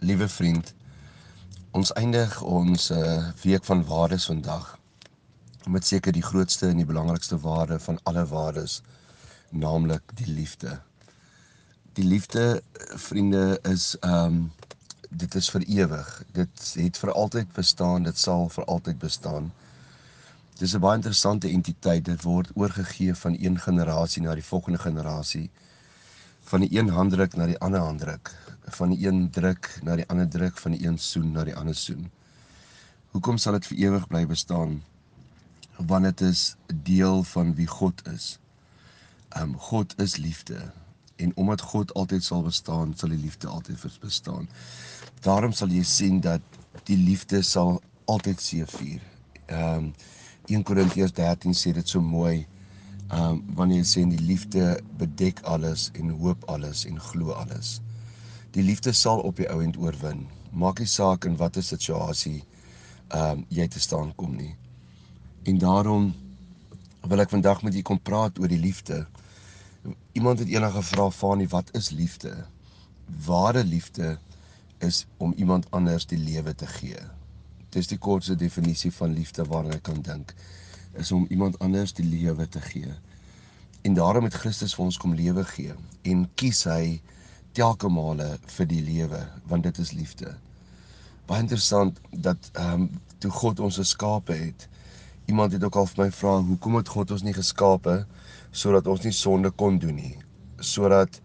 [0.00, 0.74] Liewe vriend,
[1.74, 4.76] ons eindig ons uh, week van waardes vandag
[5.66, 8.76] met seker die grootste en die belangrikste waarde van alle waardes,
[9.50, 10.76] naamlik die liefde.
[11.98, 12.62] Die liefde,
[12.94, 14.38] vriende, is ehm um,
[15.10, 16.08] dit is vir ewig.
[16.32, 19.52] Dit het vir altyd bestaan, dit sal vir altyd bestaan.
[20.62, 22.04] Dis 'n baie interessante entiteit.
[22.04, 25.50] Dit word oorgegee van een generasie na die volgende generasie.
[26.44, 28.30] Van die een handdruk na die ander handdruk
[28.70, 31.76] van die een druk na die ander druk, van die een soen na die ander
[31.76, 32.08] soen.
[33.14, 34.82] Hoekom sal dit vir ewig bly bestaan?
[35.78, 36.42] Want dit is
[36.84, 38.36] deel van wie God is.
[39.40, 40.60] Um God is liefde
[41.18, 44.48] en omdat God altyd sal bestaan, sal die liefde altyd bestaan.
[45.20, 46.40] Daarom sal jy sien dat
[46.86, 49.02] die liefde sal altyd seëvier.
[49.50, 49.92] Um
[50.46, 52.46] 1 Korintiërs 13 sê dit so mooi.
[53.10, 57.78] Um wanneer hy sê die liefde bedek alles en hoop alles en glo alles.
[58.56, 60.26] Die liefde sal op die ou end oorwin.
[60.52, 62.40] Maak nie saak in watter situasie
[63.08, 64.54] ehm um, jy te staan kom nie.
[65.48, 66.10] En daarom
[67.08, 69.06] wil ek vandag met u kom praat oor die liefde.
[70.12, 72.34] Iemand het eendag gevra van nie wat is liefde?
[73.26, 74.18] Ware liefde
[74.84, 77.00] is om iemand anders die lewe te gee.
[77.72, 80.34] Dis die kortste definisie van liefde waarna ek kan dink
[80.98, 82.92] is om iemand anders die lewe te gee.
[83.82, 87.00] En daarom het Christus vir ons kom lewe gee en kies hy
[87.58, 89.20] telke male vir die lewe
[89.50, 90.34] want dit is liefde.
[91.26, 94.68] Baie interessant dat ehm um, toe God ons geskape het,
[95.26, 97.96] iemand het ook al vir my vra hoekom het God ons nie geskape
[98.54, 100.14] sodat ons nie sonde kon doen nie,
[100.62, 101.18] sodat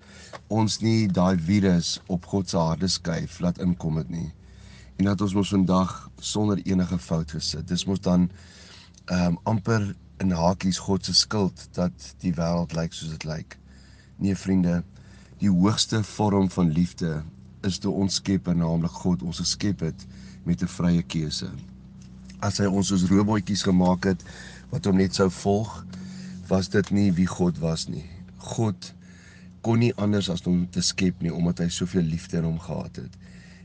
[0.50, 4.32] ons nie daai virus op God se harde skyf laat inkom het nie.
[4.98, 7.68] En dat ons mos vandag sonder enige fout gesit.
[7.70, 8.30] Dis mos dan
[9.06, 9.86] ehm um, amper
[10.24, 13.58] in hakies God se skuld dat die wêreld lyk soos dit lyk.
[14.18, 14.82] Nee vriende,
[15.44, 17.18] die hoogste vorm van liefde
[17.68, 20.06] is toe ons Skepper, naamlik God, ons geskep het
[20.48, 21.50] met 'n vrye keuse.
[22.40, 24.24] As hy ons soos robotjies gemaak het
[24.72, 25.86] wat hom net sou volg,
[26.48, 28.06] was dit nie wie God was nie.
[28.38, 28.94] God
[29.62, 32.96] kon nie anders as om te skep nie omdat hy soveel liefde in hom gehad
[32.96, 33.18] het.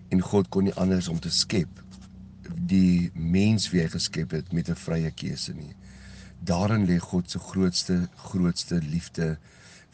[0.09, 1.69] En God kon nie anders om te skep
[2.67, 5.75] die mens wie hy geskep het met 'n vrye keuse nie.
[6.41, 9.39] Daarin lê God se grootste grootste liefde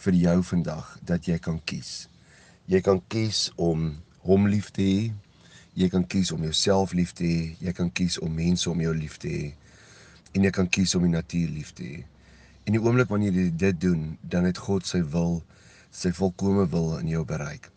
[0.03, 2.09] vir jou vandag dat jy kan kies.
[2.66, 3.91] Jy kan kies om
[4.25, 5.12] hom lief te hê.
[5.75, 7.43] Jy kan kies om jouself lief te hê.
[7.60, 9.53] Jy kan kies om mense om jou lief te hê.
[10.34, 12.03] En jy kan kies om die natuur lief te hê.
[12.65, 15.43] En die oomblik wanneer jy dit doen, dan het God sy wil,
[15.93, 17.69] sy volkomme wil in jou bereik.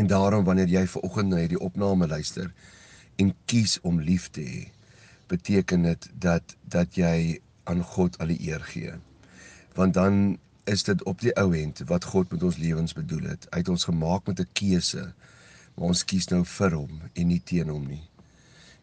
[0.00, 2.48] En daarom wanneer jy ver oggend na hierdie opname luister
[3.18, 4.64] en kies om lief te hê,
[5.28, 8.94] beteken dit dat dat jy aan God al die eer gee.
[9.76, 13.46] Want dan is dit op die ou end wat God met ons lewens bedoel het.
[13.50, 15.04] Hy het ons gemaak met 'n keuse,
[15.74, 18.04] maar ons kies nou vir hom en nie teen hom nie.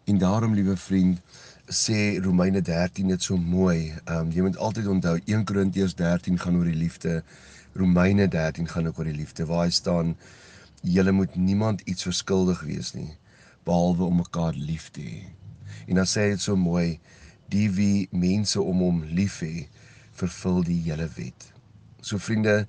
[0.05, 1.19] En daarom, liewe vriend,
[1.67, 3.93] sê Romeine 13 dit so mooi.
[4.05, 7.23] Ehm um, jy moet altyd onthou 1 Korintiërs 13 gaan oor die liefde.
[7.73, 9.45] Romeine 13 gaan ook oor die liefde.
[9.45, 10.15] Waar hy staan,
[10.81, 13.17] julle moet niemand iets verskuldig wees nie
[13.65, 15.23] behalwe om mekaar lief te hê.
[15.89, 16.99] En dan sê hy dit so mooi,
[17.49, 19.65] die wie mense om hom lief hê,
[20.19, 21.54] vervul die hele wet.
[22.05, 22.67] So vriende,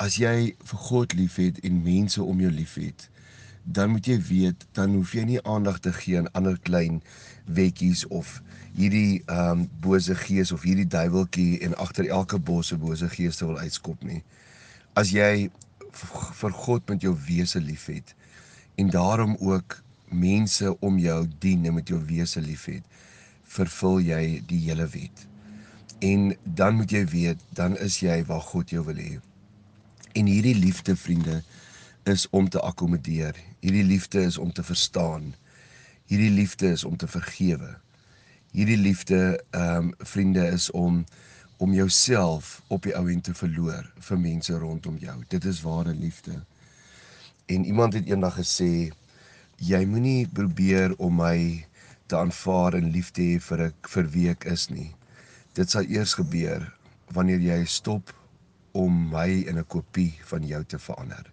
[0.00, 3.08] as jy vir God liefhet en mense om jou liefhet,
[3.68, 7.02] dan moet jy weet dan hoef jy nie aandag te gee aan ander klein
[7.58, 8.38] wetjies of
[8.78, 13.60] hierdie ehm um, bose gees of hierdie duiweltjie en agter elke bosse bose geeste wil
[13.60, 14.22] uitskop nie.
[14.96, 15.50] As jy
[16.40, 18.14] vir God met jou wese liefhet
[18.80, 22.84] en daarom ook mense om jou dien en met jou wese liefhet,
[23.44, 25.28] vervul jy die hele wet.
[25.98, 29.18] En dan moet jy weet, dan is jy waar God jou wil hê.
[30.14, 31.42] En hierdie liefde, vriende,
[32.08, 33.36] is om te akkommodeer.
[33.60, 35.34] Hierdie liefde is om te verstaan.
[36.06, 37.74] Hierdie liefde is om te vergewe.
[38.54, 41.04] Hierdie liefde, ehm um, vriende, is om
[41.58, 45.16] om jouself op die ou end te verloor vir mense rondom jou.
[45.28, 46.36] Dit is ware liefde.
[47.50, 48.92] En iemand het eendag gesê,
[49.58, 51.66] jy moenie probeer om my
[52.06, 54.92] te aanvaar en lief te hê vir ek vir wie ek is nie.
[55.58, 56.62] Dit sal eers gebeur
[57.16, 58.12] wanneer jy stop
[58.78, 61.32] om my in 'n kopie van jou te verander.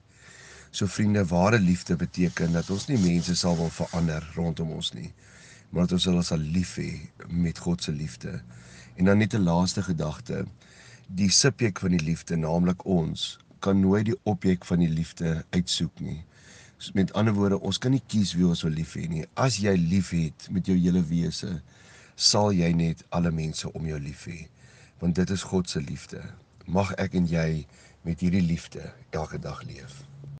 [0.72, 5.14] So vriende, ware liefde beteken dat ons nie mense sal wil verander rondom ons nie,
[5.70, 8.42] maar dat ons hulle sal lief hê met God se liefde.
[8.96, 10.46] En dan net 'n laaste gedagte,
[11.08, 16.00] die subjek van die liefde, naamlik ons, kan nooit die objek van die liefde uitsoek
[16.00, 16.26] nie.
[16.78, 19.26] So met ander woorde, ons kan nie kies wie ons wil lief hê nie.
[19.34, 21.62] As jy liefhet met jou hele wese,
[22.16, 24.48] sal jy net alle mense om jou lief hê?
[25.00, 26.24] Want dit is God se liefde.
[26.66, 27.66] Mag ek en jy
[28.08, 30.04] met hierdie liefde elke dag leef